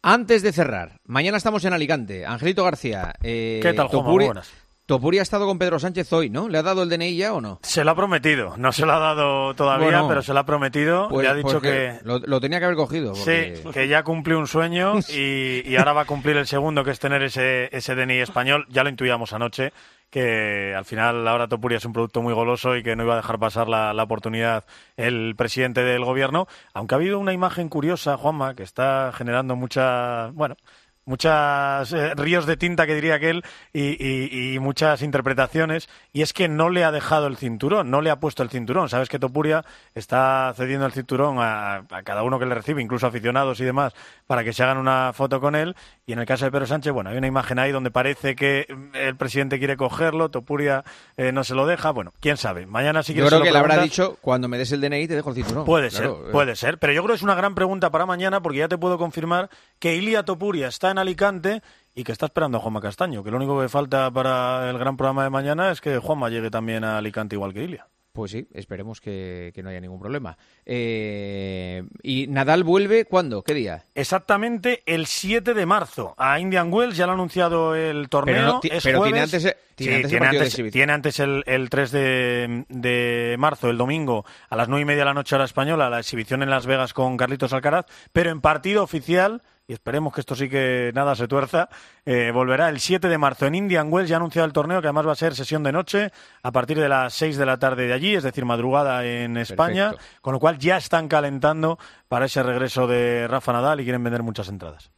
[0.00, 2.24] Antes de cerrar, mañana estamos en Alicante.
[2.24, 3.12] Angelito García.
[3.22, 4.50] Eh, ¿Qué tal, buenas.
[4.86, 6.48] Topuri ha estado con Pedro Sánchez hoy, ¿no?
[6.48, 7.60] ¿Le ha dado el DNI ya o no?
[7.62, 8.56] Se lo ha prometido.
[8.56, 11.08] No se lo ha dado todavía, Bueno, pero se lo ha prometido.
[11.08, 11.98] Pues- Le ha dicho que...
[12.02, 13.12] Lo, lo tenía que haber cogido.
[13.12, 16.82] porque- Sí, que ya cumplió un sueño y, y ahora va a cumplir el segundo,
[16.82, 18.66] que es tener ese, ese DNI español.
[18.70, 19.72] Ya lo intuíamos anoche,
[20.10, 23.18] que al final ahora Topuria es un producto muy goloso y que no iba a
[23.18, 24.64] dejar pasar la, la oportunidad
[24.96, 26.48] el presidente del gobierno.
[26.74, 30.26] Aunque ha habido una imagen curiosa, Juanma, que está generando mucha...
[30.32, 30.56] Bueno,
[31.04, 36.32] muchas eh, ríos de tinta que diría aquel y, y- y muchas interpretaciones y es
[36.32, 38.88] que no le ha dejado el cinturón, no le ha puesto el cinturón.
[38.88, 43.06] Sabes que Topuria está cediendo el cinturón a, a cada uno que le recibe, incluso
[43.06, 43.94] aficionados y demás,
[44.26, 45.74] para que se hagan una foto con él.
[46.06, 48.66] Y en el caso de Pedro Sánchez, bueno, hay una imagen ahí donde parece que
[48.94, 50.84] el presidente quiere cogerlo, Topuria
[51.16, 51.90] eh, no se lo deja.
[51.90, 52.66] Bueno, quién sabe.
[52.66, 54.80] Mañana sí que Yo se creo lo que le habrá dicho, cuando me des el
[54.80, 55.64] DNI te dejo el cinturón.
[55.64, 56.32] Puede Claro, ser, eh.
[56.32, 56.78] puede ser.
[56.78, 59.48] Pero yo creo que es una gran pregunta para mañana porque ya te puedo confirmar
[59.78, 61.60] que Ilia Topuria está en Alicante
[61.94, 63.24] y que está esperando a Juanma Castaño.
[63.24, 66.50] Que lo único que falta para el gran programa de mañana es que Juanma llegue
[66.50, 67.86] también a Alicante igual que Ilia.
[68.12, 70.36] Pues sí, esperemos que, que no haya ningún problema.
[70.66, 73.42] Eh, ¿Y Nadal vuelve cuándo?
[73.42, 73.84] ¿Qué día?
[73.94, 78.34] Exactamente el 7 de marzo a Indian Wells, ya lo ha anunciado el torneo.
[78.36, 80.52] Pero no ti- es pero tiene antes- tiene Sí, antes el tiene partido de antes,
[80.52, 80.72] exhibición.
[80.78, 85.00] tiene antes el, el 3 de, de marzo, el domingo, a las 9 y media
[85.00, 88.42] de la noche hora española, la exhibición en Las Vegas con Carlitos Alcaraz, pero en
[88.42, 91.68] partido oficial, y esperemos que esto sí que nada se tuerza,
[92.04, 94.88] eh, volverá el 7 de marzo en Indian Wells, ya ha anunciado el torneo, que
[94.88, 96.10] además va a ser sesión de noche
[96.42, 99.90] a partir de las 6 de la tarde de allí, es decir, madrugada en España,
[99.90, 100.20] Perfecto.
[100.20, 104.22] con lo cual ya están calentando para ese regreso de Rafa Nadal y quieren vender
[104.22, 104.90] muchas entradas.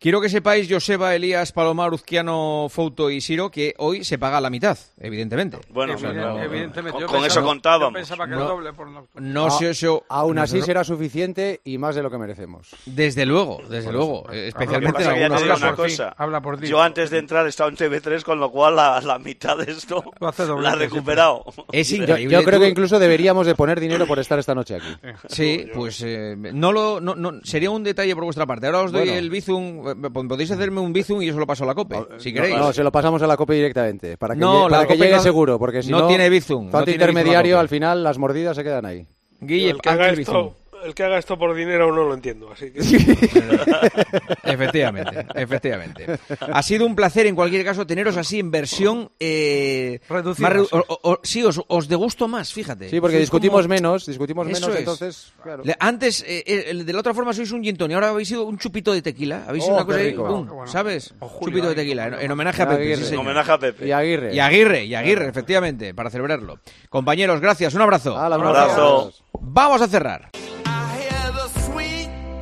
[0.00, 4.48] Quiero que sepáis, Joseba, Elías, Palomar, Uzquiano, Fouto y Siro, que hoy se paga la
[4.48, 5.58] mitad, evidentemente.
[5.70, 7.88] Bueno, O sea, Evidente- no- evidentemente, con- yo con pensaba- eso contábamos.
[7.88, 8.44] Yo pensaba que el No.
[8.46, 8.88] doble por.
[9.20, 10.04] No A- sé eso.
[10.08, 12.68] Aún así será suficiente y más de lo que merecemos.
[12.86, 14.30] Desde luego, desde luego.
[14.32, 15.62] eh, Especialmente en algunos casos.
[15.64, 16.14] una cosa.
[16.16, 16.68] Habla por ti.
[16.68, 20.04] Yo antes de entrar estaba en TV3, con lo cual la, la mitad de esto
[20.20, 21.44] Lo hace la he recuperado.
[21.72, 22.32] Es increíble.
[22.32, 24.94] yo creo que incluso deberíamos de poner dinero por estar esta noche aquí.
[25.28, 28.66] Sí, pues eh, no lo, no, no- sería un detalle por vuestra parte.
[28.66, 29.18] Ahora os doy Bueno.
[29.18, 29.87] el Bizum.
[29.92, 32.56] Eh, Podéis hacerme un Bizum y yo se lo paso a la COPE, si queréis.
[32.56, 34.94] No, se lo pasamos a la COPE directamente, para que, No, llegue, la para que
[34.94, 38.02] COPE llegue no- seguro, porque si no no, tiene Bizum, no tanto intermediario, al final
[38.02, 39.06] las mordidas se quedan ahí.
[39.40, 42.04] Guille, el que haga haz el esto, el que haga esto por dinero aún no
[42.04, 42.80] lo entiendo, así que...
[44.44, 46.06] efectivamente, efectivamente.
[46.40, 49.10] Ha sido un placer, en cualquier caso, teneros así en versión...
[49.20, 50.48] Eh, Reducida.
[50.48, 52.88] más redu- o- o- sí, os, os de gusto más, fíjate.
[52.88, 54.78] Sí, porque Sois discutimos como- menos, discutimos Eso menos, es.
[54.80, 55.62] entonces, claro.
[55.64, 58.44] Le- Antes, eh, eh, de la otra forma sois un gin tonic, ahora habéis sido
[58.44, 59.44] un chupito de tequila.
[59.46, 60.24] Habéis sido Oh, una cosa ahí, rico.
[60.26, 60.66] Qué bueno.
[60.66, 61.14] ¿sabes?
[61.20, 62.82] Julio chupito de tequila, en, en homenaje Y a Pepe.
[62.82, 62.96] Aguirre.
[63.02, 63.20] sí, señor.
[63.24, 63.86] Homenaje a Pepe.
[63.86, 64.34] Y Aguirre.
[64.34, 66.58] Y Aguirre, y Aguirre, efectivamente, para celebrarlo.
[66.88, 68.14] Compañeros, gracias, un abrazo.
[68.14, 69.12] Un abrazo.
[69.40, 70.30] Vamos a cerrar.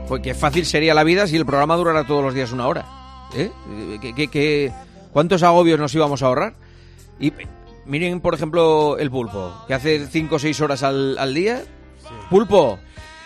[0.08, 2.84] Pues qué fácil sería la vida si el programa durara todos los días una hora.
[3.34, 3.50] ¿Eh?
[4.00, 4.72] ¿Qué, qué- qué-
[5.12, 6.54] cuántos agobios nos íbamos a ahorrar?
[7.18, 7.32] Y
[7.86, 11.62] miren, por ejemplo, el pulpo, que hace 5 o 6 horas al, al día.
[12.30, 12.78] Pulpo,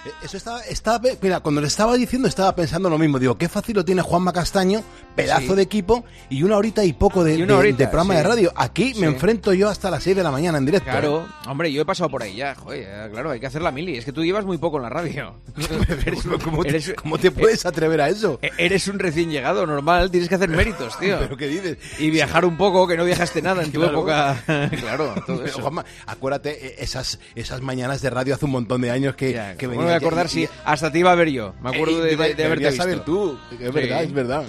[0.06, 3.18] Eh, Eso estaba, estaba, mira, cuando le estaba diciendo estaba pensando lo mismo.
[3.18, 4.82] Digo, qué fácil lo tiene Juanma Castaño,
[5.22, 5.54] pedazo Sí.
[5.54, 8.18] de equipo y una horita y poco de, Y una de- horita, de programa sí.
[8.18, 8.52] de radio.
[8.56, 9.00] Aquí Sí.
[9.00, 10.90] me enfrento yo hasta las 6 de la mañana en directo.
[10.90, 13.70] Claro, hombre, yo he pasado por ahí ya, joder, ya, claro, hay que hacer la
[13.70, 13.96] mili.
[13.96, 15.34] Es que tú llevas muy poco en la radio.
[16.06, 18.38] Eres ¿Cómo, te, eres- cómo te puedes atrever a eso?
[18.42, 21.18] e- Eres un recién llegado, normal, tienes que hacer méritos, tío.
[21.20, 21.78] ¿Pero qué dices?
[21.98, 23.92] Y viajar un poco, que no viajaste nada en tu Claro.
[23.98, 24.42] época.
[24.80, 25.60] claro, todo eso.
[25.60, 29.66] Juanma, acuérdate eh, esas, esas mañanas de radio hace un montón de años que, que
[29.66, 31.54] ¿Cómo me voy a acordar si hasta te iba a ver yo?
[31.62, 32.82] Me acuerdo Eh, de, de- de haberte visto.
[32.82, 34.44] saber tú, es verdad, es verdad.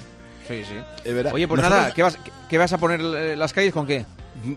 [0.47, 0.75] Sí, sí.
[1.03, 1.33] Es verdad.
[1.33, 2.17] Oye, pues Nosotros- nada, ¿qué vas,
[2.49, 4.05] qué- vas a poner eh, las calles con qué?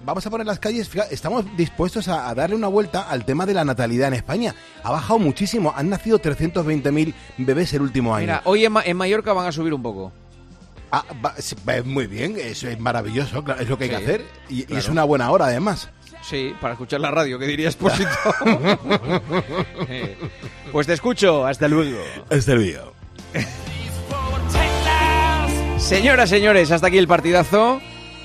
[0.04, 3.54] Vamos a poner las calles, fija- estamos dispuestos a, darle una vuelta al tema de
[3.54, 4.54] la natalidad en España.
[4.82, 8.22] Ha bajado muchísimo, han nacido 320.000 bebés el último año.
[8.26, 10.12] Mira, hoy en, Ma- en Mallorca van a subir un poco.
[10.92, 11.34] Ah, va-
[11.84, 14.24] muy bien, eso es maravilloso, claro, es lo que hay Sí, que hacer.
[14.48, 15.90] Y, es una buena hora, además.
[16.22, 18.08] Sí, para escuchar la radio, ¿qué dirías, Pósito?
[19.88, 20.16] Eh,
[20.72, 21.98] pues te escucho, hasta luego.
[22.30, 22.92] Este vídeo.
[25.84, 27.78] Señoras, señores, hasta aquí el partidazo.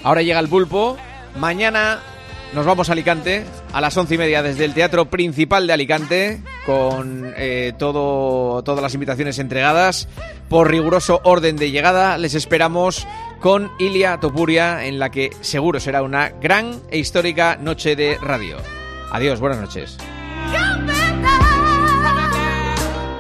[0.03, 0.95] Ahora llega el pulpo.
[1.35, 1.99] Mañana
[2.53, 3.43] nos vamos a Alicante
[3.73, 8.81] a las once y media desde el Teatro Principal de Alicante con eh, todo, todas
[8.81, 10.07] las invitaciones entregadas
[10.47, 12.17] por riguroso orden de llegada.
[12.17, 13.05] Les esperamos
[13.41, 18.55] con Ilia Topuria en la que seguro será una gran e histórica noche de radio.
[19.11, 19.97] Adiós, buenas noches.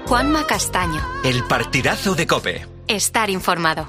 [0.05, 1.01] Juanma Castaño.
[1.25, 2.65] El partidazo de Cope.
[2.87, 3.85] Estar informado.